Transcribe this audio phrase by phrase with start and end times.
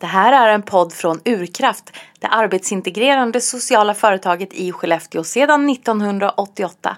[0.00, 6.96] Det här är en podd från Urkraft, det arbetsintegrerande sociala företaget i Skellefteå sedan 1988.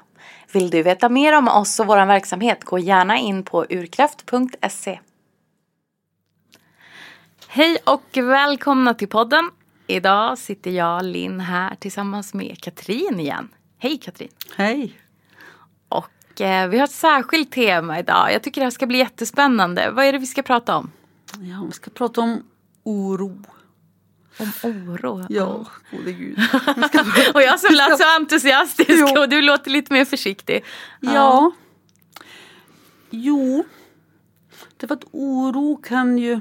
[0.53, 5.01] Vill du veta mer om oss och vår verksamhet, gå gärna in på urkraft.se.
[7.49, 9.51] Hej och välkomna till podden.
[9.87, 13.49] Idag sitter jag, Linn, här tillsammans med Katrin igen.
[13.79, 14.31] Hej Katrin!
[14.57, 15.01] Hej!
[15.89, 18.33] Och eh, vi har ett särskilt tema idag.
[18.33, 19.91] Jag tycker det här ska bli jättespännande.
[19.91, 20.91] Vad är det vi ska prata om?
[21.41, 22.43] Ja, vi ska prata om
[22.83, 23.43] oro.
[24.39, 25.27] Om oro?
[25.29, 26.39] Ja, gode gud.
[27.35, 29.21] och jag som lät så entusiastisk jo.
[29.21, 30.65] och du låter lite mer försiktig.
[31.01, 31.13] Ja.
[31.15, 31.53] ja.
[33.11, 33.65] Jo.
[34.77, 36.41] Därför att oro kan ju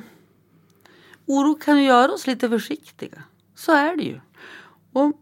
[1.25, 3.23] Oro kan ju göra oss lite försiktiga.
[3.55, 4.19] Så är det ju.
[4.93, 5.13] Och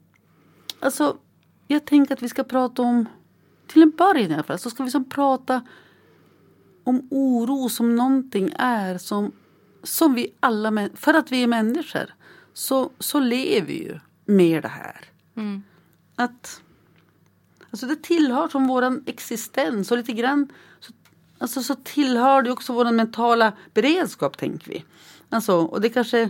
[0.79, 1.17] alltså,
[1.67, 3.05] jag tänker att vi ska prata om,
[3.67, 5.61] till en början i alla fall, så ska vi som prata
[6.83, 9.31] om oro som någonting är som,
[9.83, 12.13] som vi alla, för att vi är människor,
[12.53, 15.05] så, så lever vi ju med det här.
[15.35, 15.63] Mm.
[16.15, 16.61] Att,
[17.71, 20.93] alltså det tillhör som våran existens och lite grann så,
[21.37, 24.85] alltså så tillhör det också våran mentala beredskap tänker vi.
[25.29, 26.29] Alltså, och det kanske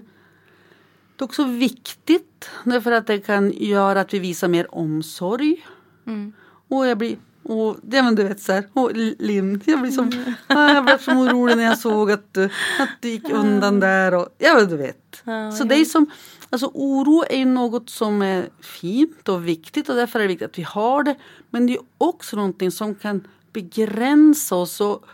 [1.19, 5.65] det är också viktigt därför att det kan göra att vi visar mer omsorg.
[6.05, 6.33] Mm.
[6.67, 7.17] Och jag blir
[7.49, 10.11] och det men du vet så här, och Linn, jag blir som,
[10.47, 12.37] jag blev så orolig när jag såg att,
[12.79, 15.21] att du gick undan där och ja men du vet.
[15.23, 15.67] Ja, så ja.
[15.67, 16.11] det är som,
[16.49, 20.57] alltså oro är något som är fint och viktigt och därför är det viktigt att
[20.57, 21.15] vi har det.
[21.49, 25.05] Men det är också någonting som kan begränsa oss och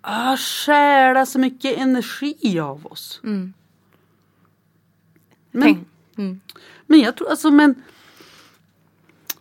[0.00, 3.20] ah, stjäla så mycket energi av oss.
[3.24, 3.54] Mm.
[5.50, 5.84] Men,
[6.18, 6.40] mm.
[6.86, 7.82] men jag tror alltså men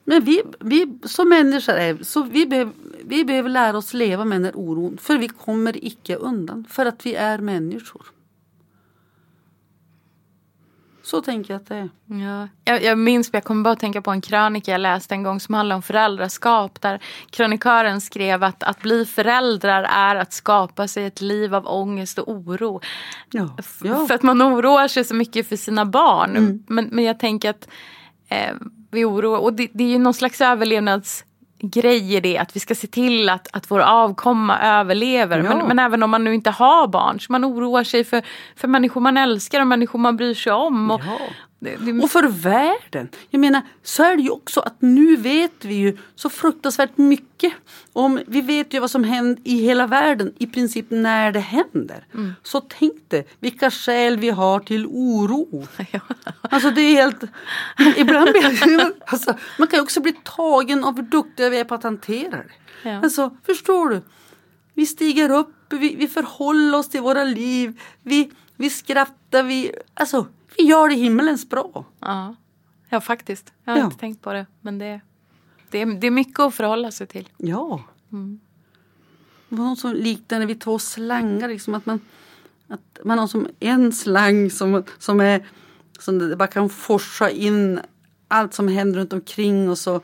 [0.05, 2.71] men vi, vi som människor är, så vi, behöv,
[3.03, 4.97] vi behöver lära oss leva med den här oron.
[5.01, 6.65] För vi kommer icke undan.
[6.69, 8.05] För att vi är människor.
[11.03, 11.89] Så tänker jag att det är.
[12.05, 12.47] Ja.
[12.63, 15.39] Jag, jag minns, jag kommer bara att tänka på en krönika jag läste en gång
[15.39, 16.81] som handlade om föräldraskap.
[16.81, 22.19] Där kronikören skrev att att bli föräldrar är att skapa sig ett liv av ångest
[22.19, 22.81] och oro.
[23.31, 23.57] Ja.
[23.83, 24.07] Ja.
[24.07, 26.37] För att man oroar sig så mycket för sina barn.
[26.37, 26.63] Mm.
[26.67, 27.67] Men, men jag tänker att
[28.29, 28.55] eh,
[28.93, 31.25] vi oroar, och det, det är ju någon slags överlevnads
[31.63, 35.37] grej i det att vi ska se till att, att vår avkomma överlever.
[35.37, 35.43] Ja.
[35.43, 38.21] Men, men, även om man nu inte har barn så man oroar sig för,
[38.55, 40.91] för människor man älskar och människor man bryr sig om.
[40.91, 41.17] Och, ja.
[42.03, 43.09] Och för världen.
[43.29, 47.53] Jag menar, så är det ju också att nu vet vi ju så fruktansvärt mycket.
[47.93, 52.05] Om, vi vet ju vad som händer i hela världen i princip när det händer.
[52.13, 52.33] Mm.
[52.43, 55.67] Så tänk dig vilka skäl vi har till oro.
[55.91, 55.99] Ja.
[56.41, 57.23] Alltså det är helt...
[57.97, 61.75] Ibland blir alltså, Man kan ju också bli tagen av hur duktiga vi är på
[61.75, 62.89] att hantera det.
[62.89, 63.01] Ja.
[63.03, 64.01] Alltså, förstår du?
[64.73, 69.71] Vi stiger upp, vi, vi förhåller oss till våra liv, vi, vi skrattar, vi...
[69.93, 70.27] Alltså,
[70.57, 71.85] vi gör det himmelens bra.
[71.99, 72.35] Ja,
[72.89, 73.53] ja faktiskt.
[73.63, 73.85] Jag har ja.
[73.85, 74.45] inte tänkt på det.
[74.61, 75.01] Men det,
[75.69, 77.29] det, är, det är mycket att förhålla sig till.
[77.37, 77.83] Ja.
[78.11, 78.39] Mm.
[79.49, 81.47] Det var något som liknade vid två slangar.
[81.47, 81.99] Liksom att man,
[82.67, 85.47] att man har som en slang som, som, är,
[85.99, 87.79] som bara kan forsa in
[88.27, 90.01] allt som händer runt omkring och så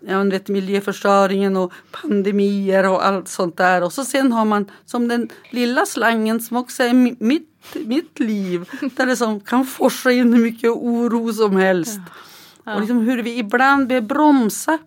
[0.00, 3.82] ja, vet, miljöförstöringen och pandemier och allt sånt där.
[3.82, 6.92] Och så sen har man som den lilla slangen som också är
[7.24, 8.68] mitt, mitt liv.
[8.96, 12.00] Där det som kan forsa in hur mycket oro som helst.
[12.06, 12.12] Ja.
[12.66, 12.74] Ja.
[12.74, 14.78] Och liksom hur vi ibland behöver bromsa,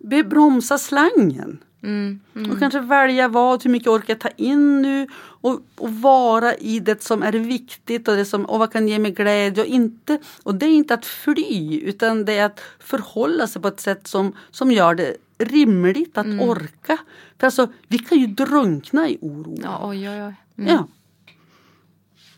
[0.00, 1.58] behöver bromsa slangen.
[1.84, 2.50] Mm, mm.
[2.50, 6.80] Och kanske välja vad, hur mycket orkar jag ta in nu och, och, vara i
[6.80, 10.18] det som är viktigt och det som och vad kan ge mig glädje och inte.
[10.42, 14.06] Och det är inte att fly utan det är att förhålla sig på ett sätt
[14.06, 16.48] som, som gör det rimligt att mm.
[16.48, 16.98] orka.
[17.38, 19.58] För alltså vi kan ju drunkna i oro.
[19.62, 20.34] Ja, oj, oj, oj.
[20.58, 20.74] Mm.
[20.74, 20.86] Ja.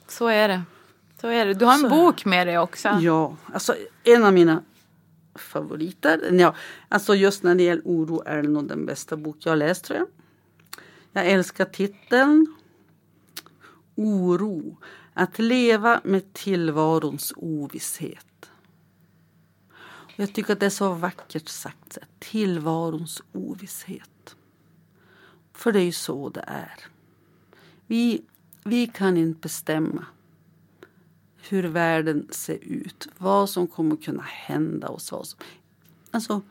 [0.08, 0.62] Så är det.
[1.20, 1.54] Så är det.
[1.54, 1.88] Du har en Så.
[1.88, 2.88] bok med dig också.
[2.88, 3.74] Ja, alltså
[4.04, 4.62] en av mina
[5.36, 6.32] favoriter.
[6.32, 6.54] Ja,
[6.88, 9.84] alltså just när det gäller oro är det nog den bästa bok jag har läst
[9.84, 10.08] tror jag.
[11.12, 12.54] Jag älskar titeln.
[13.94, 14.76] Oro.
[15.14, 18.50] Att leva med tillvarons ovisshet.
[20.16, 21.98] Jag tycker att det är så vackert sagt.
[22.18, 24.36] Tillvarons ovisshet.
[25.52, 26.84] För det är ju så det är.
[27.86, 28.22] Vi,
[28.64, 30.06] vi kan inte bestämma
[31.48, 33.08] hur världen ser ut.
[33.18, 35.24] Vad som kommer kunna hända som,
[36.10, 36.42] alltså,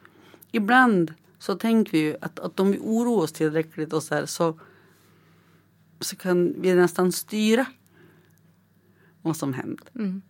[0.52, 4.26] ibland så tänker vi ju att, att om vi oroar oss tillräckligt och så, här,
[4.26, 4.60] så,
[6.00, 7.66] så kan vi nästan styra
[9.22, 9.88] vad som händer.
[9.96, 10.22] Mm.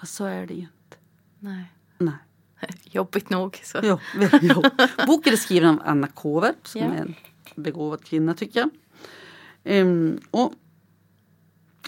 [0.00, 0.96] Fast så är det ju inte.
[1.38, 1.72] Nej.
[1.98, 2.14] Nej.
[2.82, 3.60] Jobbigt nog.
[3.64, 3.78] Så.
[3.82, 3.98] Jo,
[4.42, 4.62] jo.
[5.06, 6.86] Boken är skriven av Anna Kåvert som ja.
[6.86, 7.14] är en
[7.56, 8.70] begåvad kvinna tycker jag.
[9.82, 10.52] Um, och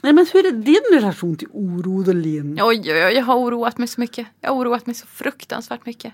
[0.03, 2.59] Nej, men hur är din relation till oro då, Linn?
[2.63, 4.27] Oj, oj, oj, jag har oroat mig så mycket.
[4.41, 6.13] Jag har oroat mig så fruktansvärt mycket.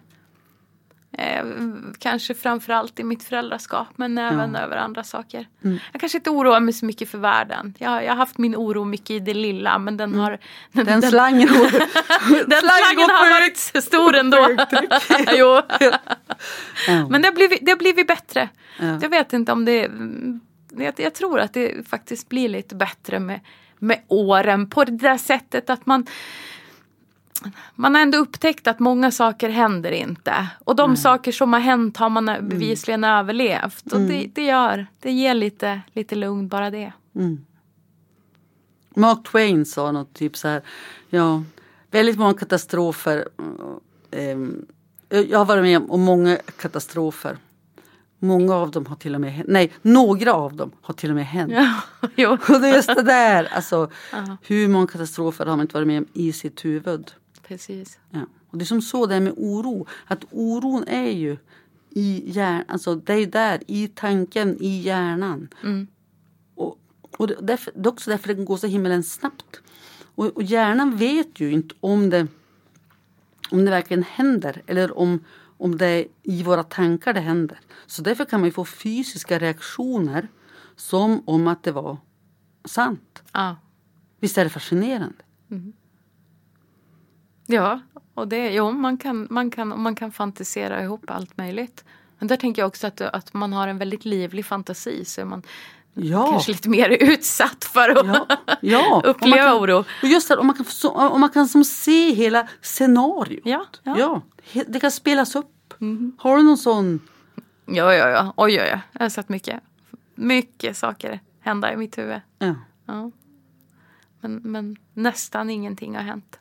[1.19, 1.45] Eh,
[1.99, 4.61] kanske framförallt i mitt föräldraskap men även Ja.
[4.61, 5.49] över andra saker.
[5.65, 5.79] Mm.
[5.93, 7.75] Jag kanske inte oroar mig så mycket för världen.
[7.79, 10.39] Jag, jag har haft min oro mycket i det lilla men den har...
[10.73, 10.87] Mm.
[10.87, 11.49] Den slangen.
[11.49, 11.69] den
[12.29, 14.49] slangen slangen går har varit stor ändå.
[15.39, 15.61] jo.
[16.89, 17.09] Ja.
[17.09, 18.49] Men det har blivit, det har blivit bättre.
[18.81, 18.99] Ja.
[19.03, 19.91] Jag vet inte om det...
[20.79, 23.41] Jag, jag tror att det faktiskt blir lite bättre med,
[23.79, 26.07] med åren på det där sättet att man
[27.75, 30.49] man har ändå upptäckt att många saker händer inte.
[30.65, 33.93] Och de saker som har hänt har man bevisligen överlevt.
[33.93, 36.93] Och det, det gör, det ger lite, lite lugn bara det.
[38.97, 40.63] Mark Twain sa något typ så här.
[41.11, 41.43] Ja,
[41.91, 43.29] väldigt många katastrofer.
[44.11, 44.67] ehm,
[45.09, 47.37] jag har varit med om många katastrofer.
[48.19, 49.43] Många av dem har till och med.
[49.49, 51.53] Nej, några av dem har till och med hänt.
[52.17, 52.33] Ja.
[52.49, 53.45] Och det är just det där.
[53.45, 53.91] Alltså,
[54.43, 57.13] hur många katastrofer har man inte varit med om i sitt huvud?
[57.43, 57.99] Precis.
[58.11, 58.21] Ja.
[58.51, 59.87] Och det är som så det är med oro.
[60.07, 61.37] Att oron är ju
[61.91, 62.65] i hjärnan.
[62.69, 65.49] Alltså det är där i tanken, i hjärnan.
[65.63, 65.87] Mm.
[66.55, 66.79] Och,
[67.17, 69.61] och det, därför, det är också därför det går så himlen snabbt.
[70.15, 72.27] Och, och hjärnan vet ju inte om det,
[73.51, 74.63] om det verkligen händer.
[74.67, 75.25] Eller om,
[75.59, 77.59] om det är i våra tankar det händer.
[77.87, 80.29] Så därför kan man få fysiska reaktioner.
[80.77, 81.97] Som om att det var
[82.65, 83.23] sant.
[83.33, 83.57] Ja.
[84.21, 85.25] Visst är det fascinerande?
[87.47, 87.81] Ja,
[88.15, 91.85] och det, jo, man kan, man, kan, man kan fantisera ihop allt möjligt.
[92.19, 95.43] Men där tänker jag också att, att man har en väldigt livlig fantasi så man
[95.99, 96.31] Ja.
[96.31, 98.27] kanske lite mer utsatt för att Ja,
[98.61, 99.03] ja.
[99.05, 99.79] uppleva kan, oro.
[100.03, 103.41] Och just det, om man kan, om man kan som se hela scenariot.
[103.45, 103.97] Ja, ja.
[103.99, 104.23] Ja
[104.67, 105.75] det kan spelas upp.
[106.19, 107.01] Har du någon sån?
[107.67, 108.35] Ja, ja, ja.
[108.37, 108.81] Oj, oj, oj.
[108.93, 109.61] Jag har sett mycket,
[110.15, 112.21] mycket saker hända i mitt huvud.
[112.39, 112.55] Ja.
[112.87, 113.11] Ja.
[114.21, 116.39] Men, men nästan ingenting har hänt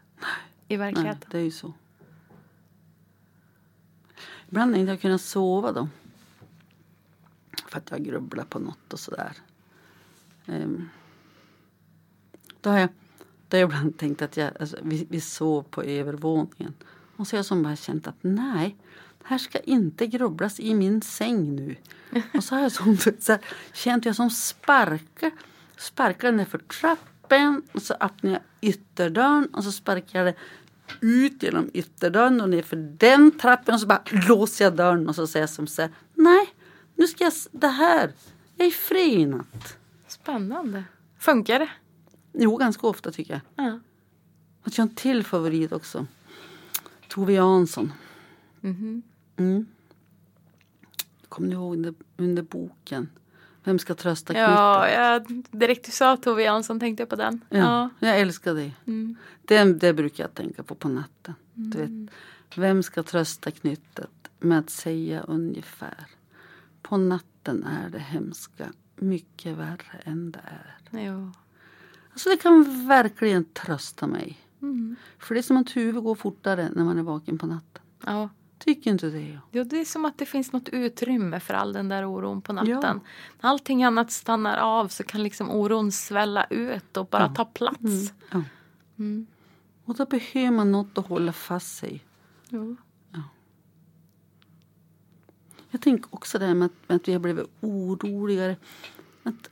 [0.67, 1.29] i Nej, verkligheten.
[1.31, 1.73] det är ju så.
[4.49, 5.87] Ibland har jag inte kunnat sova då.
[7.67, 9.31] För att jag grubblar på något och sådär.
[10.47, 10.89] Ehm,
[12.61, 12.89] då har jag,
[13.47, 16.73] då har jag ibland tänkt att jag, alltså, vi, vi sov på övervåningen.
[17.15, 18.75] Och så har jag som bara känt att nej,
[19.23, 21.75] här ska inte grubblas i min säng nu.
[22.33, 23.41] Och så har jag som, så här,
[23.73, 25.31] känt jag som sparkar,
[25.77, 30.39] sparkar den för trappen och så öppnar jag ytterdörren och så sparkar jag det
[31.01, 35.15] ut genom ytterdörren och ner för den trappen och så bara låser jag dörren och
[35.15, 36.45] så säger jag som så här, nej,
[36.95, 38.11] nu ska jag, det här,
[38.55, 39.77] jag är fri i natt.
[40.25, 40.83] Spännande.
[41.17, 41.69] Funkar det?
[42.33, 43.65] Jo, ganska ofta tycker jag.
[43.65, 43.79] Ja.
[44.63, 46.07] Att jag har en till favorit också.
[47.07, 47.93] Tove Jansson.
[48.61, 49.01] Mhm.
[49.37, 49.65] Mm.
[51.29, 53.09] Kommer ni ihåg under, under boken?
[53.63, 54.49] Vem ska trösta knyttet?
[54.49, 57.41] Ja, jag, direkt du sa Tove Jansson tänkte jag på den.
[57.49, 57.89] Ja, Ja.
[58.07, 58.71] Jag älskar det.
[58.87, 59.15] Mm.
[59.41, 59.63] det.
[59.63, 61.33] Det brukar jag tänka på på natten.
[61.53, 62.13] Du vet,
[62.55, 66.05] vem ska trösta knyttet med att säga ungefär?
[66.81, 70.77] På natten är det hemska mycket värre än det är.
[71.05, 71.31] Jo.
[72.11, 74.39] Alltså det kan verkligen trösta mig.
[74.61, 74.95] Mm.
[75.19, 77.81] För det är som att huvudet går fortare när man är vaken på natten.
[78.05, 78.29] Ja.
[78.57, 79.39] Tycker inte det?
[79.51, 82.53] Jo, det är som att det finns något utrymme för all den där oron på
[82.53, 82.71] natten.
[82.81, 82.99] Ja.
[83.41, 87.35] När allting annat stannar av så kan liksom oron svälla ut och bara Ja.
[87.35, 88.13] ta plats.
[88.31, 88.43] Ja.
[88.99, 89.27] Mm.
[89.85, 92.03] Och då behöver man något att hålla fast sig.
[92.49, 92.75] Jo.
[95.75, 98.55] Jag tänker också det här med att, med att vi har blivit oroligare.
[99.23, 99.49] Att,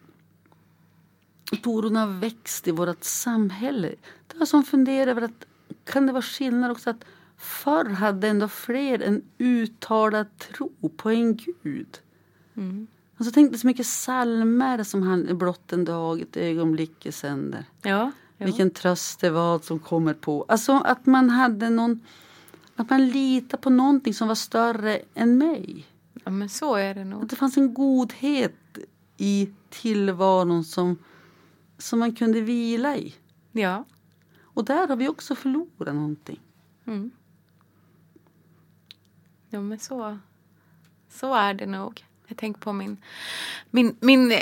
[1.51, 3.96] att oron har växt i vårt samhälle.
[4.27, 5.46] Det var som funderar över att
[5.84, 7.06] kan det vara skillnad också att
[7.38, 12.00] förr hade ändå fler en uttalad tro på en gud.
[12.56, 12.88] Mm.
[13.18, 17.65] Och så tänkte så mycket salmer som han blott en dag, ett ögonblick sänder.
[17.82, 18.12] Ja.
[18.38, 18.46] Jo.
[18.46, 20.46] Vilken tröst det var som kommer på.
[20.48, 22.00] Alltså att man hade någon,
[22.75, 25.88] att man litade på någonting som var större än mig.
[26.24, 27.27] Ja, men så är det Att nog.
[27.27, 28.77] det fanns en godhet
[29.18, 30.98] i tillvaron som,
[31.77, 33.15] som man kunde vila i.
[33.51, 33.86] Ja.
[34.42, 36.39] Och där har vi också förlorat någonting.
[36.86, 37.12] Mm.
[39.50, 40.20] Jo, men så,
[41.10, 42.06] så är det nog.
[42.27, 42.98] Jag tänker på min,
[43.70, 44.39] min, min eh,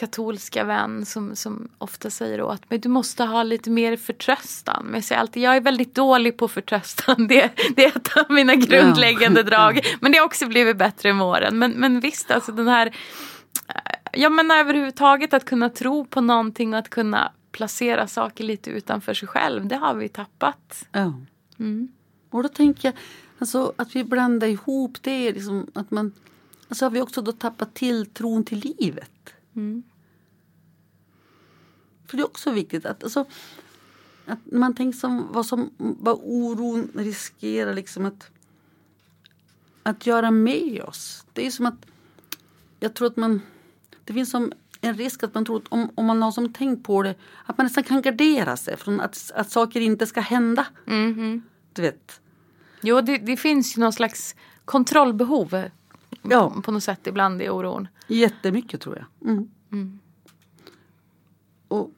[0.00, 4.84] katolska vän som, som ofta säger åt mig du måste ha lite mer förtröstan.
[4.84, 7.26] Men jag säger alltid jag är väldigt dålig på förtröstan.
[7.28, 9.80] Det, det är ett av mina grundläggande drag.
[10.00, 11.58] Men det har också blivit bättre med åren.
[11.58, 12.96] Men, men visst, alltså den här
[14.12, 19.14] Ja men överhuvudtaget att kunna tro på någonting och att kunna placera saker lite utanför
[19.14, 19.66] sig själv.
[19.66, 20.88] Det har vi tappat.
[20.92, 21.12] Ja.
[21.58, 21.88] Mm.
[22.30, 22.94] Och då tänker jag
[23.38, 25.32] alltså, att vi blandar ihop det.
[25.32, 26.12] Liksom, att man,
[26.68, 29.34] alltså har vi också då tappat tilltron till livet.
[29.56, 29.82] Mm.
[32.10, 33.24] För det är också viktigt att, alltså,
[34.26, 38.30] att man tänker som vad, som, vad oron riskerar liksom att,
[39.82, 41.26] att göra med oss.
[41.32, 41.86] Det är som att
[42.80, 43.42] jag tror att man,
[44.04, 46.86] det finns som en risk att man tror att om, om man har som tänkt
[46.86, 47.14] på det
[47.46, 50.66] att man nästan kan gardera sig från att, att saker inte ska hända.
[50.84, 51.42] Mhm.
[51.72, 52.20] Du vet.
[52.82, 55.64] Jo, det, det finns ju någon slags kontrollbehov
[56.22, 56.62] Ja.
[56.64, 57.88] på något sätt ibland i oron.
[58.06, 59.30] Jättemycket tror jag.
[59.30, 59.50] Mm.
[59.72, 59.98] Mm.
[61.68, 61.90] Och,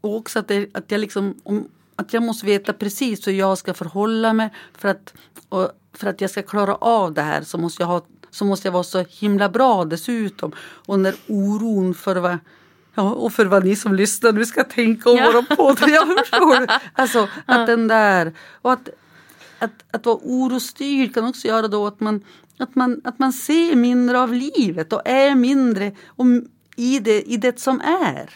[0.00, 3.58] och också att, det, att jag liksom om, att jag måste veta precis hur jag
[3.58, 5.14] ska förhålla mig för att,
[5.48, 8.68] och för att jag ska klara av det här så måste jag, ha, så måste
[8.68, 10.52] jag vara så himla bra dessutom.
[10.86, 12.38] Och när oron för vad
[12.94, 15.26] Ja, och för vad ni som lyssnar nu ska tänka om Ja.
[15.32, 15.88] våra poddar.
[15.88, 16.66] Jag förstår.
[16.94, 18.88] Alltså att den där och att,
[19.58, 22.24] att, att vara orostyrd kan också göra då att man,
[22.58, 27.36] att, man, att man ser mindre av livet och är mindre om, i, det, i
[27.36, 28.30] det som är.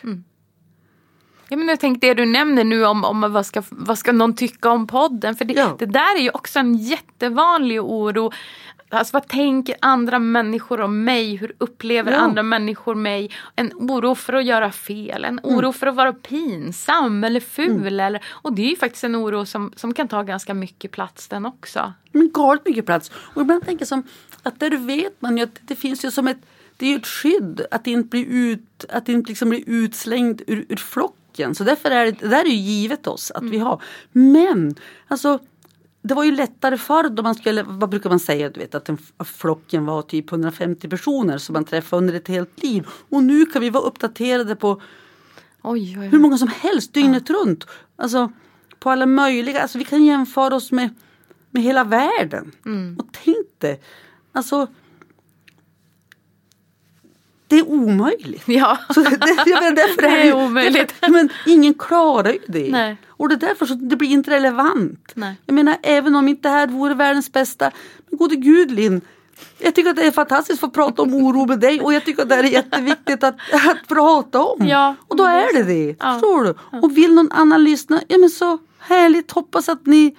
[1.55, 4.35] Ja, men jag tänkte det du nämner nu om, om vad, ska, vad ska någon
[4.37, 5.37] tycka om podden.
[5.37, 5.77] För det, Ja.
[5.79, 8.33] det där är ju också en jättevanlig oro.
[8.89, 11.37] Alltså vad tänker andra människor om mig?
[11.37, 12.19] Hur upplever Ja.
[12.19, 13.31] andra människor mig?
[13.57, 18.01] En oro för att göra fel, en oro för att vara pinsam eller ful.
[18.01, 21.29] Eller, och det är ju faktiskt en oro som, som kan ta ganska mycket plats
[21.29, 21.93] den också.
[22.13, 23.11] Men galet mycket plats.
[23.35, 24.03] Och ibland tänker jag som
[24.43, 26.39] att där vet man ju att det finns ju som ett
[26.77, 30.67] det är ju ett skydd att inte bli, ut, att inte liksom bli utslängd ur,
[30.69, 31.24] ur flocken.
[31.55, 33.83] Så därför är det, det där är ju givet oss att vi har.
[34.13, 34.75] Men
[35.09, 35.39] alltså
[36.03, 38.91] det var ju lättare förr då man skulle, vad brukar man säga, du vet att
[39.17, 42.87] att flocken var typ 150 personer som man träffade under ett helt liv.
[43.09, 44.83] Och nu kan vi vara uppdaterade på
[45.63, 46.23] Oj, oj, hur oj.
[46.23, 47.67] många som helst dygnet runt.
[47.97, 48.33] Alltså
[48.79, 50.95] på alla möjliga, alltså vi kan jämföra oss med,
[51.51, 52.53] med hela världen.
[52.99, 53.81] Och tänk det,
[54.33, 54.67] alltså
[57.55, 58.43] det är omöjligt.
[58.47, 58.79] Ja.
[58.95, 60.95] Så det, menar, därför Det är omöjligt.
[61.01, 62.71] Därför, men ingen klarar ju det.
[62.71, 62.97] Nej.
[63.09, 65.13] Och det är därför så det blir inte relevant.
[65.15, 65.37] Nej.
[65.47, 67.71] Jag menar även om inte det här vore världens bästa.
[68.11, 69.01] Men gode gud Linn.
[69.59, 72.05] Jag tycker att det är fantastiskt att få prata om oro med dig och jag
[72.05, 74.67] tycker att det här är jätteviktigt att, att prata om.
[74.67, 75.97] Ja, och då det är det det.
[76.01, 76.13] Ja.
[76.13, 76.79] Förstår du?
[76.79, 79.31] Och vill någon annan lyssna, ja men så härligt.
[79.31, 80.17] Hoppas att ni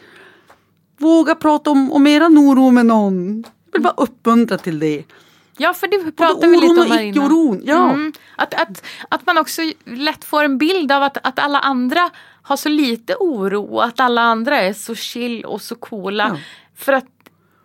[0.98, 3.38] vågar prata om, om eran oro med någon.
[3.38, 5.04] Jag vill bara uppmuntra till det.
[5.58, 7.26] Ja, för det pratade vi lite oron om här innan.
[7.26, 7.62] icke-oron.
[7.66, 7.90] Ja.
[7.90, 8.14] Mm.
[8.36, 12.10] Att, att, att man också lätt får en bild av att, att alla andra
[12.42, 16.28] har så lite oro och att alla andra är så chill och så coola.
[16.34, 16.38] Ja.
[16.76, 17.06] För att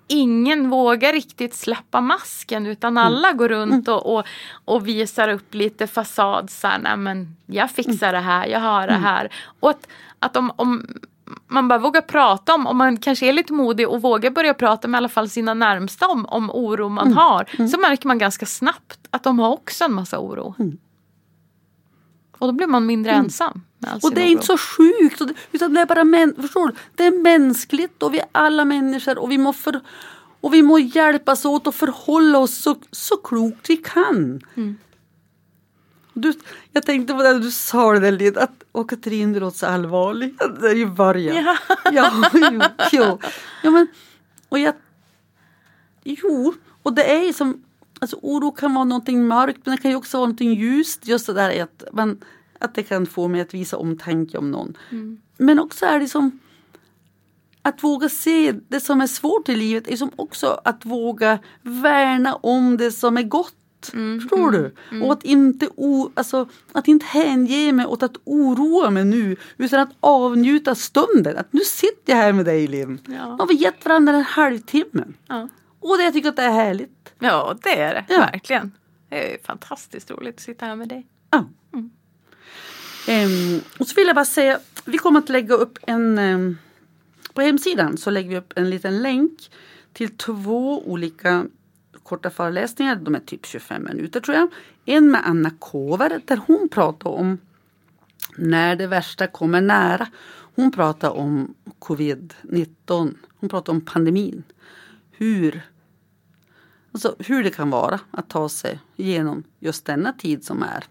[0.09, 3.07] ingen vågar riktigt släppa masken utan Mm.
[3.07, 4.25] alla går runt och, och,
[4.65, 6.51] och visar upp lite fasad.
[6.51, 9.05] Så här, "Nej, men jag fixar det här, jag har det Mm.
[9.05, 9.33] här.
[9.61, 9.87] Och att,
[10.19, 10.87] att om, om
[11.49, 14.89] man bara vågar prata om, om man kanske är lite modig och vågar börja prata
[14.89, 17.17] med i alla fall sina närmsta om, om oro man Mm.
[17.19, 17.67] har.
[17.69, 20.55] Så märker man ganska snabbt att de har också en massa oro.
[20.59, 20.79] Mm.
[22.39, 23.63] Och då blir man mindre ensam.
[23.79, 24.31] Med all Och det är oro.
[24.31, 25.23] inte så sjukt.
[25.53, 26.75] Utan det är bara män, förstår du?
[26.95, 29.81] Det är mänskligt och vi är alla människor och vi må, för,
[30.41, 34.41] och vi må hjälpas åt och förhålla oss så, så klokt vi kan.
[36.21, 36.33] Mm.
[36.33, 36.39] Du,
[36.73, 40.35] jag tänkte på det du sa det där att och Katrin du låter så allvarlig.
[40.61, 41.45] Det är ju början.
[41.45, 41.57] Ja.
[41.93, 42.61] ja, jo,
[42.93, 43.19] jo.
[43.63, 43.87] Ja, men,
[44.49, 44.75] och jag,
[46.05, 47.65] jo, och det är ju som,
[48.01, 51.07] alltså oro kan vara någonting mörkt men det kan ju också vara någonting ljust.
[51.07, 52.19] Just det där att, man,
[52.59, 54.77] att det kan få mig att visa omtanke om någon.
[55.37, 56.41] Men också är det som
[57.63, 62.35] att våga se det som är svårt i livet är som också att våga värna
[62.35, 63.55] om det som är gott.
[63.87, 64.75] Förstår du?
[65.05, 69.81] Och att inte, o, alltså, att inte hänge mig åt att oroa mig nu utan
[69.81, 71.37] att avnjuta stunden.
[71.37, 73.01] Att nu sitter jag här med dig Linn.
[73.07, 73.37] Ja.
[73.39, 75.05] Har vi gett varandra en halvtimme.
[75.27, 75.49] Ja.
[75.81, 77.15] Och det, jag tycker att det är härligt.
[77.19, 78.05] ja, det är det.
[78.09, 78.19] Ja.
[78.19, 78.73] Verkligen.
[79.09, 81.07] Det är fantastiskt roligt att sitta här med dig.
[81.31, 81.45] Ja.
[83.09, 86.59] Ehm, och så vill jag bara säga, vi kommer att lägga upp en, ehm,
[87.35, 89.51] på hemsidan så lägger vi upp en liten länk
[89.93, 91.47] till två olika
[92.03, 92.97] korta föreläsningar.
[92.97, 94.49] De är typ 25 minuter tror jag.
[94.85, 97.39] En med Anna Kover där hon pratar om
[98.37, 100.07] när det värsta kommer nära.
[100.55, 103.15] Hon pratar om covid-19.
[103.37, 104.43] Hon pratar om pandemin.
[105.11, 105.63] Hur,
[106.93, 110.85] alltså hur det kan vara att ta sig igenom just denna tid som är.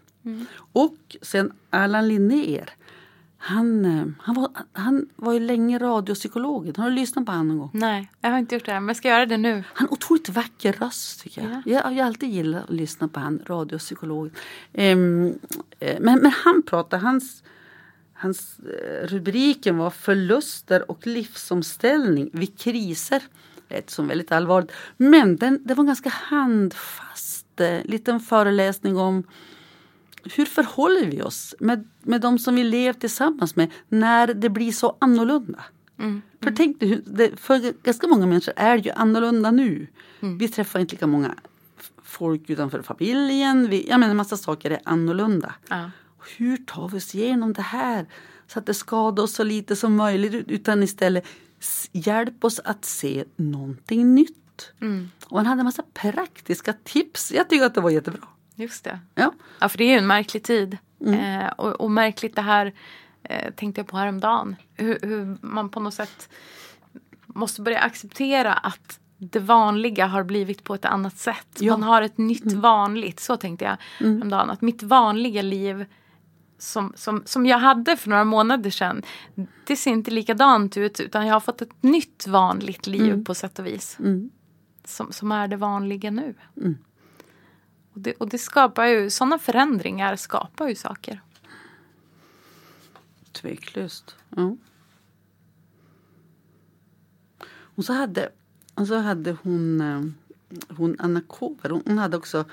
[0.72, 2.70] Och sen Allan Linnér.
[3.42, 6.76] Han, eh, han, var, han var ju länge radiopsykolog.
[6.76, 7.70] Har du lyssnat på honom någon gång?
[7.72, 9.64] Nej, jag har inte gjort det här, men jag ska göra det nu.
[9.74, 11.50] Han har otroligt vacker röst tycker jag.
[11.50, 11.62] Ja.
[11.64, 14.30] Jag, jag har alltid gillat att lyssna på han, radiopsykolog.
[14.72, 15.34] Ehm,
[15.78, 17.42] eh, men, men han pratar, hans,
[18.12, 23.22] hans eh, rubriken var förluster och livsomställning vid kriser.
[23.68, 24.72] Det som väldigt allvarligt.
[24.96, 29.24] Men den, det var en ganska handfast liten föreläsning om
[30.24, 34.72] hur förhåller vi oss med, med de som vi lever tillsammans med när det blir
[34.72, 35.64] så annorlunda?
[35.98, 36.22] Mm.
[36.42, 39.86] För tänk dig, för ganska många människor är ju annorlunda nu.
[40.20, 40.38] Mm.
[40.38, 41.34] Vi träffar inte lika många
[42.02, 43.68] folk utanför familjen.
[43.68, 45.54] Vi, jag menar, en massa saker är annorlunda.
[45.68, 45.90] Ja.
[46.36, 48.06] Hur tar vi oss igenom det här
[48.46, 51.24] så att det skadar oss så lite som möjligt utan istället
[51.92, 54.72] hjälp oss att se någonting nytt.
[54.80, 55.10] Mm.
[55.24, 57.32] Och han hade en massa praktiska tips.
[57.32, 58.28] Jag tycker att det var jättebra.
[58.60, 59.00] Just det.
[59.14, 59.32] Ja.
[59.58, 60.78] Ja, för det är ju en märklig tid.
[61.06, 62.72] Eh, och, och märkligt det här
[63.22, 64.56] eh, tänkte jag på häromdagen.
[64.74, 66.28] Hur, hur man på något sätt
[67.26, 71.48] måste börja acceptera att det vanliga har blivit på ett annat sätt.
[71.58, 71.72] Ja.
[71.72, 73.20] Man har ett nytt vanligt.
[73.20, 74.50] Så tänkte jag häromdagen.
[74.50, 75.86] Att mitt vanliga liv
[76.58, 79.02] som, som, som jag hade för några månader sedan.
[79.66, 83.58] Det ser inte likadant ut utan jag har fått ett nytt vanligt liv på sätt
[83.58, 83.96] och vis.
[83.98, 84.30] Mm.
[84.84, 86.34] Som, som är det vanliga nu.
[86.56, 86.78] Mm.
[87.92, 91.20] Och det, och det skapar ju, sådana förändringar skapar ju saker.
[93.32, 94.16] Tveklöst.
[94.28, 94.56] Ja.
[97.74, 98.30] Och så hade,
[98.74, 100.02] och så hade hon, eh,
[100.76, 102.44] hon Anna Kåber, hon, hade också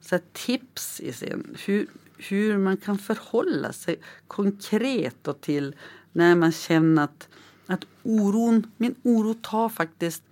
[0.00, 1.86] så här tips i sin, hur,
[2.18, 5.76] hur man kan förhålla sig konkret och till
[6.12, 7.28] när man känner att,
[7.66, 10.22] att oron, min oro tar faktiskt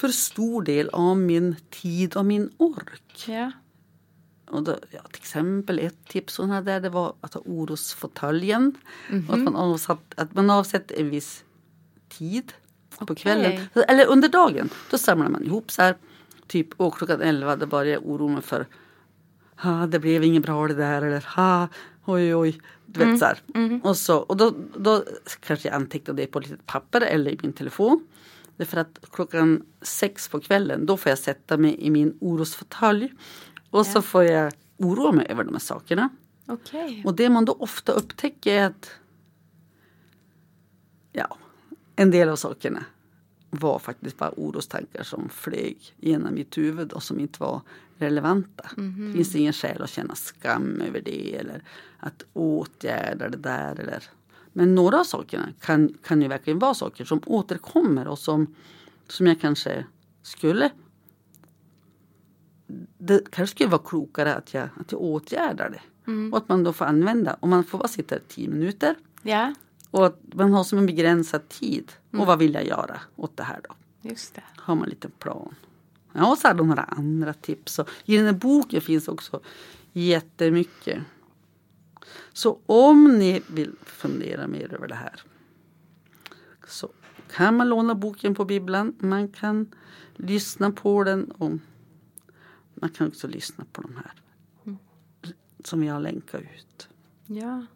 [0.00, 3.24] för stor del av min tid och min ork.
[3.26, 3.52] Ja.
[4.46, 8.74] Och då, ja, till exempel ett tips hon hade det var att ha orosfåtöljen.
[9.10, 9.28] Mhm.
[9.28, 11.44] Och att, man avsatt, att man avsätter en viss
[12.08, 12.52] tid
[12.98, 13.16] på Okej.
[13.16, 13.60] kvällen.
[13.88, 14.68] Eller under dagen.
[14.90, 15.96] Då samlar man ihop så här.
[16.46, 18.66] Typ och klockan 11 då börjar jag oroa mig för
[19.56, 21.68] ha, det blev inget bra det där eller ha,
[22.04, 22.60] oj oj.
[22.86, 23.40] Du vet så här.
[23.82, 25.04] Och, så, och då, då
[25.40, 28.06] kanske jag antecknar det på ett litet papper eller i min telefon.
[28.60, 33.12] Därför att klockan sex på kvällen då får jag sätta mig i min orosfåtölj.
[33.70, 36.08] Och så får jag oroa mig över de här sakerna.
[36.46, 37.02] Okej.
[37.06, 38.90] Och det man då ofta upptäcker är att
[41.12, 41.36] ja,
[41.96, 42.84] en del av sakerna
[43.50, 47.60] var faktiskt bara orostankar som flög genom mitt huvud och som inte var
[47.98, 48.70] relevanta.
[48.76, 51.62] Det finns ingen skäl att känna skam över det eller
[51.98, 53.80] att åtgärda det där.
[53.80, 54.04] Eller.
[54.52, 58.54] Men några av sakerna kan, kan ju verkligen vara saker som återkommer och som,
[59.08, 59.84] som jag kanske
[60.22, 60.70] skulle
[62.98, 65.80] det kanske skulle vara klokare att jag, att jag åtgärdar det.
[66.32, 68.94] Och att man då får använda, och man får bara sitta i tio minuter.
[69.22, 69.54] Ja,
[69.90, 71.92] Och att man har som en begränsad tid.
[72.12, 73.74] Och vad vill jag göra åt det här då?
[74.02, 74.42] just det.
[74.56, 75.54] Har man en liten plan.
[76.12, 77.78] Ja, och så hade de några andra tips.
[77.78, 79.40] Och I den här boken finns också
[79.92, 80.98] jättemycket.
[82.32, 85.22] Så om ni vill fundera mer över det här.
[86.66, 86.88] Så
[87.30, 88.96] kan man låna boken på bibblan.
[88.98, 89.74] Man kan
[90.16, 91.30] lyssna på den.
[91.30, 91.52] Och
[92.74, 94.12] man kan också lyssna på de här.
[95.64, 96.88] Som vi har länkat ut.
[97.26, 97.66] Ja.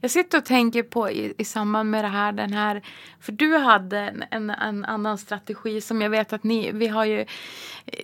[0.00, 2.82] Jag sitter och tänker på i, i samband med det här, den här,
[3.20, 7.04] för du hade en, en, en annan strategi som jag vet att ni, vi har
[7.04, 7.26] ju eh,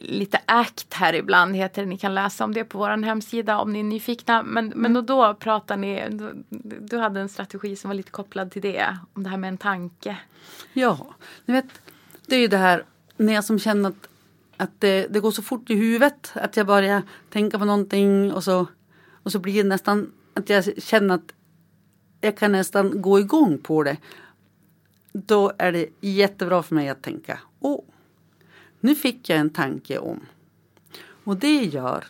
[0.01, 3.73] lite ACT här ibland heter det, ni kan läsa om det på vår hemsida om
[3.73, 4.43] ni är nyfikna.
[4.43, 6.45] Men, men och då pratar ni, du,
[6.81, 9.59] du hade en strategi som var lite kopplad till det, om det här med en
[9.59, 10.17] tanke.
[10.73, 11.67] Ja, ni vet,
[12.27, 12.85] det är ju det här
[13.17, 14.09] när jag som känner att,
[14.57, 18.45] att det, det går så fort i huvudet att jag börjar tänka på någonting och
[18.45, 18.67] så,
[19.23, 21.33] och så blir det nästan att jag känner att
[22.23, 23.97] jag kan nästan gå igång på det.
[25.13, 27.85] Då är det jättebra för mig att tänka, åh,
[28.81, 30.21] nu fick jag en tanke om.
[31.25, 32.05] Och det gör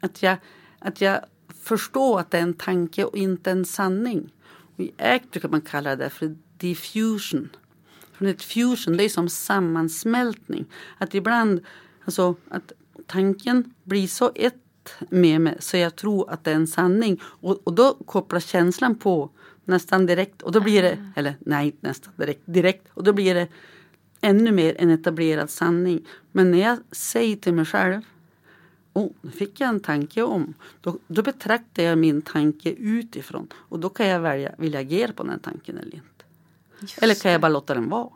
[0.00, 0.36] att jag,
[0.78, 1.20] att jag
[1.62, 4.32] förstår att det är en tanke och inte en sanning.
[4.76, 7.48] Och I ACT brukar man kalla det för diffusion.
[8.12, 10.64] För ett fusion det är som sammansmältning.
[10.98, 11.64] Att ibland,
[12.04, 12.72] alltså att
[13.06, 14.65] tanken blir så ett
[15.10, 17.20] med mig så jag tror att det är en sanning.
[17.22, 19.30] Och, och då kopplar känslan på
[19.64, 20.42] nästan direkt.
[20.42, 22.88] Och då blir det, eller nej nästan direkt, direkt.
[22.94, 23.48] Och då blir det
[24.20, 26.06] ännu mer en etablerad sanning.
[26.32, 28.02] Men när jag säger till mig själv
[28.96, 30.54] Oh, nu fick jag en tanke om.
[30.80, 33.48] Då, då betraktar jag min tanke utifrån.
[33.54, 36.24] Och då kan jag välja, vill jag agera på den tanken eller inte.
[36.80, 38.08] Just Eller kan jag bara låta den vara?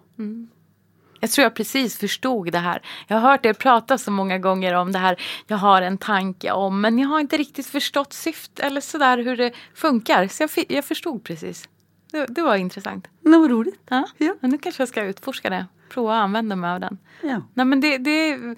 [1.20, 2.82] Jag tror jag precis förstod det här.
[3.06, 5.20] Jag har hört er prata så många gånger om det här.
[5.46, 9.36] Jag har en tanke om, men jag har inte riktigt förstått syfte eller sådär hur
[9.36, 10.28] det funkar.
[10.28, 11.68] Så jag, jag förstod precis.
[12.12, 13.08] Det, det var intressant.
[13.20, 13.80] Det var roligt.
[13.88, 14.06] Ja.
[14.18, 14.34] Ja.
[14.40, 15.66] Nu kanske jag ska utforska det.
[15.88, 16.98] Prova att använda mig av den.
[17.22, 17.42] Ja.
[17.54, 18.56] Nej men det, det är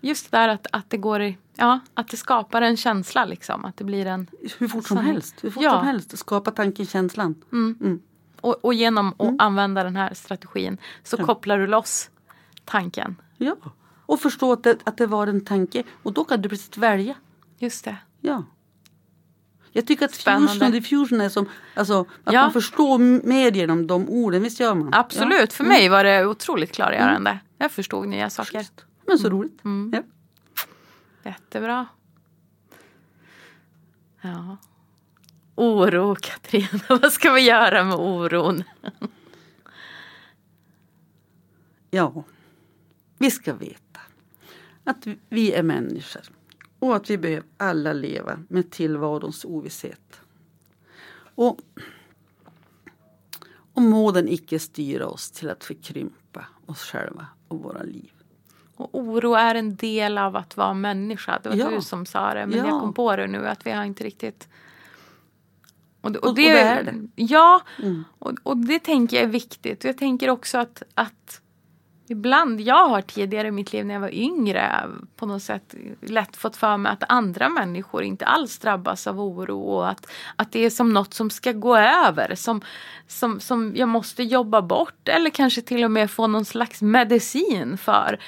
[0.00, 3.64] just det där att, att det går i, ja, att det skapar en känsla liksom.
[3.64, 4.26] Att det blir en,
[4.58, 5.34] Hur fort som helst.
[5.42, 5.70] Hur fort Ja.
[5.72, 6.18] som helst.
[6.18, 7.34] Skapa tanken, känslan.
[7.52, 8.00] Mm.
[8.46, 12.10] Och, och genom att använda den här strategin så kopplar du loss
[12.64, 13.16] tanken.
[13.36, 13.56] Ja.
[14.06, 15.82] Och förstå att det, att det var en tanke.
[16.02, 17.14] Och då kan du precis välja.
[17.58, 17.96] Just det.
[18.20, 18.44] Ja.
[19.72, 20.48] Jag tycker att Spännande.
[20.52, 22.42] fusion och diffusion är som, alltså att Ja.
[22.42, 24.94] man förstår mer genom de orden, visst gör man?
[24.94, 27.38] Absolut, för mig var det otroligt klargörande.
[27.58, 28.58] Jag förstod nya saker.
[28.76, 28.82] Ja.
[29.06, 29.64] Men så roligt.
[29.64, 29.92] Mm.
[29.94, 30.02] Ja.
[31.30, 31.86] Jättebra.
[34.20, 34.56] Ja.
[35.56, 36.68] Oro, Katarina.
[36.88, 38.62] Vad ska vi göra med oron?
[41.90, 42.24] ja,
[43.18, 44.00] vi ska veta
[44.84, 46.22] att vi är människor
[46.78, 50.20] och att vi behöver alla leva med tillvarons ovisshet.
[51.34, 51.58] Och,
[53.72, 58.12] och må den icke styra oss till att förkrympa oss själva och våra liv.
[58.76, 61.40] Och oro är en del av att vara människa.
[61.42, 61.70] Det var Ja.
[61.70, 62.46] du som sa det.
[62.46, 62.66] Men Ja.
[62.66, 64.48] jag kom på det nu att vi har inte riktigt...
[66.06, 66.94] Och, det- Och- och det är det.
[67.14, 68.04] Ja, Mm.
[68.18, 69.84] och, och det tänker jag är viktigt.
[69.84, 71.40] Och jag tänker också att, att
[72.08, 74.82] ibland, jag har tidigare i mitt liv när jag var yngre
[75.16, 79.60] på något sätt lätt fått för mig att andra människor inte alls drabbas av oro
[79.60, 82.34] och att, att det är som något som ska gå över.
[82.34, 82.60] Som,
[83.08, 87.78] som, som jag måste jobba bort eller kanske till och med få någon slags medicin
[87.78, 88.18] för.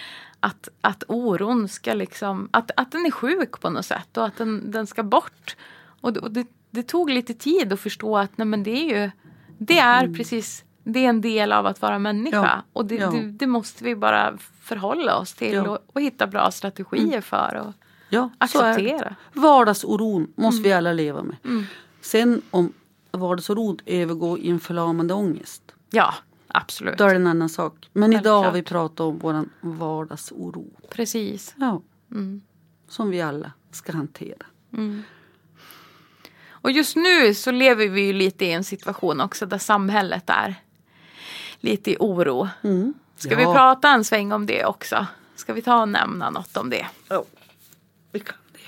[0.41, 4.37] Att, att oron ska liksom, att, att den är sjuk på något sätt och att
[4.37, 5.57] den, den ska bort.
[6.01, 6.47] Och, det- och det,
[6.79, 9.11] det tog lite tid att förstå att nej men det är ju,
[9.59, 12.37] det är precis, det är en del av att vara människa.
[12.37, 13.11] Ja, Och det, ja.
[13.11, 15.59] det, det måste vi bara förhålla oss till Ja.
[15.61, 15.71] Mm.
[15.73, 17.73] och, och hitta bra strategier för och
[18.11, 19.17] Ja, acceptera.
[19.33, 21.37] Vardagsoron måste vi alla leva med.
[21.45, 21.65] Mm.
[22.01, 22.73] Sen om
[23.11, 25.63] vardagsoron övergår i en förlamande ångest.
[25.91, 26.15] Ja,
[26.49, 26.99] absolut.
[26.99, 27.91] Då är det en annan sak.
[27.93, 28.73] Men idag har vi Självklart.
[28.81, 30.67] pratat om våran vardagsoro.
[30.91, 31.55] Precis.
[31.59, 32.41] Ja, Mm.
[32.89, 34.47] som vi alla ska hantera.
[36.61, 40.55] Och just nu så lever vi ju lite i en situation också där samhället är
[41.61, 42.49] lite i oro.
[42.63, 42.95] Mm.
[43.17, 45.07] Ska vi prata en sväng om det också?
[45.37, 46.87] Ska vi ta och nämna något om det?
[47.09, 47.25] Ja,
[48.13, 48.59] vi kan det.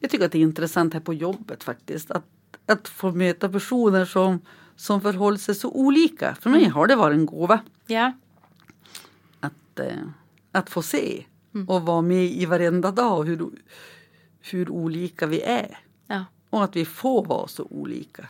[0.00, 2.10] Jag tycker att det är intressant här på jobbet faktiskt.
[2.10, 2.24] Att,
[2.66, 4.40] att få möta personer som,
[4.76, 6.34] som förhåller sig så olika.
[6.34, 8.12] För mig har det varit en gåva Ja,
[9.40, 9.86] att, eh,
[10.52, 11.24] att få se
[11.66, 13.50] och vara med i varenda dag hur,
[14.40, 15.78] hur olika vi är.
[16.06, 16.24] ja.
[16.50, 18.26] Och att vi får vara så olika.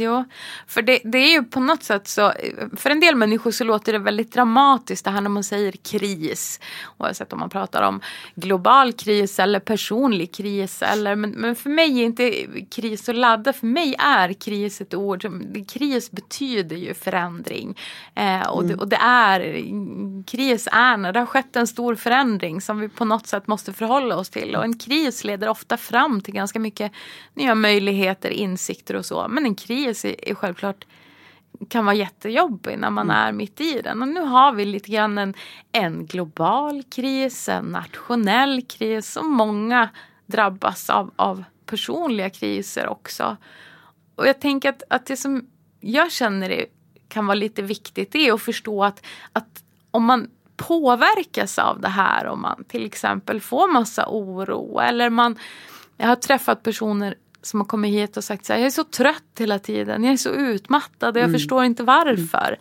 [0.00, 0.24] Jo,
[0.66, 2.32] för det, det är ju på något sätt så,
[2.76, 6.60] för en del människor så låter det väldigt dramatiskt det här när man säger kris.
[6.98, 8.00] Oavsett om man pratar om
[8.34, 10.82] global kris eller personlig kris.
[10.82, 13.56] Eller, men, men för mig är inte kris så laddat.
[13.56, 17.78] För mig är kris ett ord som, kris betyder ju förändring.
[18.14, 19.40] Eh, och, det, och det är,
[20.26, 23.72] kris är när det har skett en stor förändring som vi på något sätt måste
[23.72, 24.56] förhålla oss till.
[24.56, 26.92] Och en kris leder ofta fram till ganska mycket
[27.34, 29.26] nya möjligheter, insikter och så.
[29.28, 30.84] Men en kris är, är självklart
[31.68, 34.02] kan vara jättejobbig när man är mitt i den.
[34.02, 35.34] Och nu har vi lite grann en,
[35.72, 39.88] en global kris, en nationell kris och många
[40.26, 43.36] drabbas av, av personliga kriser också.
[44.14, 45.46] Och jag tänker att, att det som
[45.80, 46.66] jag känner är,
[47.08, 52.26] kan vara lite viktigt är att förstå att, att om man påverkas av det här,
[52.26, 55.38] om man till exempel får massa oro eller man
[55.96, 57.14] jag har träffat personer
[57.48, 60.12] som har kommit hit och sagt så här, jag är så trött hela tiden, jag
[60.12, 62.58] är så utmattad och jag förstår inte varför.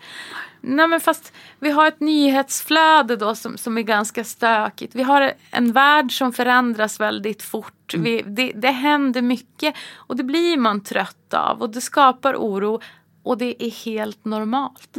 [0.62, 4.95] Nej men fast vi har ett nyhetsflöde då som, som är ganska stökigt.
[4.95, 7.93] Vi har en värld som förändras väldigt fort.
[7.93, 12.82] Vi, det, det händer mycket och det blir man trött av och det skapar oro
[13.23, 14.97] och det är helt normalt.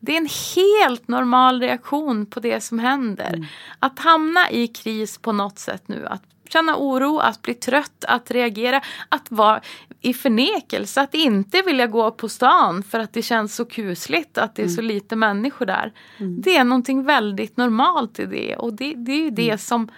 [0.00, 3.48] Det är en helt normal reaktion på det som händer.
[3.78, 8.30] Att hamna i kris på något sätt nu, att känna oro, att bli trött, att
[8.30, 9.60] reagera, att vara
[10.00, 14.54] i förnekelse, att inte vilja gå på stan för att det känns så kusligt att
[14.54, 15.92] det är så lite människor där.
[16.18, 19.88] Det är någonting väldigt normalt i det och det, det är ju det som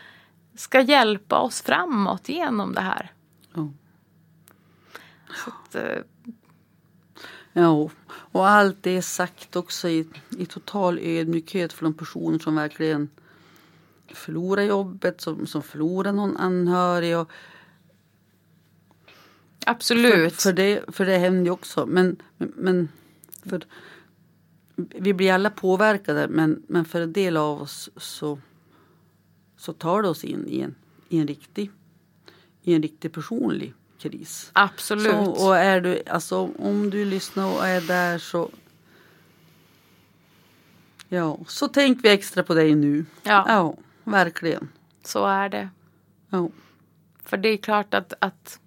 [0.57, 3.13] ska hjälpa oss framåt genom det här.
[3.55, 3.69] Ja.
[5.45, 6.03] Så att, eh,
[7.57, 10.07] Ja, och allt det är sagt också i,
[10.39, 13.09] i total ödmjukhet för de personer som verkligen
[14.09, 17.19] förlorar jobbet, som, som förlorar någon anhörig.
[17.19, 17.31] Och,
[19.67, 20.35] absolut.
[20.35, 21.87] För, för, det, för det händer ju också.
[21.87, 22.89] Men, men,
[23.43, 23.63] för,
[24.77, 28.39] vi blir alla påverkade men, men för en del av oss så,
[29.57, 30.75] så tar det oss in i en,
[31.09, 31.71] i en, riktig,
[32.63, 34.51] i en riktig personlig kris.
[34.53, 35.13] absolut.
[35.13, 38.51] Så, och är du, alltså, om du lyssnar och är där så
[41.09, 43.05] Ja, så tänk vi extra på dig nu.
[43.23, 43.45] Ja.
[43.49, 44.69] ja verkligen.
[45.05, 45.69] Så är det.
[46.31, 46.49] Ja.
[47.23, 48.61] För det är klart att, att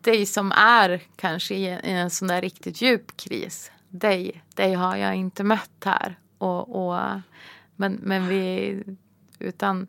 [0.00, 3.70] dig som är kanske i en, sån där riktigt djup kris.
[3.88, 6.18] dig, dig har jag inte mött här.
[6.38, 7.00] Och, och,
[7.76, 8.82] men, men vi,
[9.38, 9.86] utan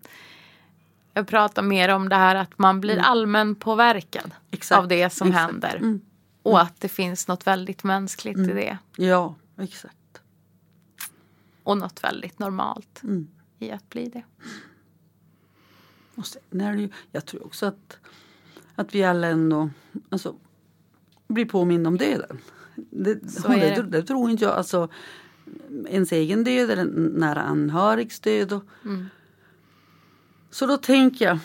[1.14, 5.28] jag pratar mer om det här att man blir allmän påverkad Exakt, av det som
[5.28, 5.46] exakt.
[5.46, 5.76] händer.
[5.76, 6.02] Mm.
[6.44, 8.78] Och att det finns något väldigt mänskligt i det.
[8.96, 9.96] Ja, exakt.
[11.64, 13.28] Och något väldigt normalt Mm.
[13.60, 14.24] i att bli det.
[16.16, 17.98] Och sen är det ju, jag tror också att,
[18.76, 19.70] att vi alla ändå
[20.10, 20.36] alltså,
[21.28, 22.38] blir påminna om döden.
[22.76, 23.82] Det, det, det.
[23.82, 24.54] det tror inte jag.
[24.54, 24.90] Alltså,
[25.88, 28.54] ens egen död eller en nära anhörigs död.
[28.54, 29.06] Och, Mm.
[30.54, 31.40] Så då tänker jag,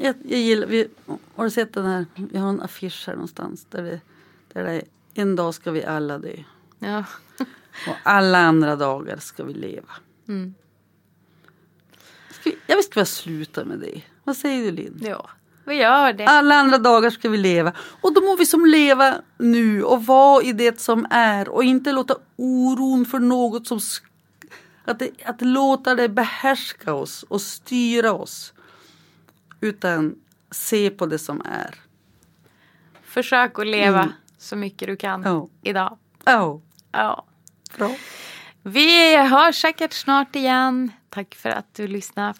[0.00, 0.88] jag, jag gillar, vi,
[1.34, 4.00] har du sett den här, vi har en affisch här någonstans där det,
[4.52, 4.82] där det är
[5.14, 6.36] en dag ska vi alla dö
[6.78, 7.04] Ja.
[7.88, 9.92] Och alla andra dagar ska vi leva.
[10.28, 10.54] Mm.
[12.30, 14.02] Ska vi, jag ska vi sluta med det.
[14.24, 14.98] Vad säger du Linn?
[15.02, 15.30] ja,
[15.64, 16.24] vi gör det.
[16.26, 17.72] Alla andra dagar ska vi leva.
[18.00, 21.92] Och då må vi som leva nu och vara i det som är och inte
[21.92, 23.80] låta oron för något som
[24.84, 28.52] att, det, att låta det behärska oss och styra oss.
[29.60, 30.14] Utan
[30.50, 31.74] se på det som är.
[33.02, 34.12] Försök att leva Mm.
[34.38, 35.48] så mycket du kan Ja.
[35.62, 35.98] idag.
[36.24, 36.60] Ja,
[36.92, 37.24] Ja
[37.76, 37.90] bra.
[38.62, 40.92] Vi hörs säkert snart igen.
[41.08, 42.30] Tack för att du lyssnade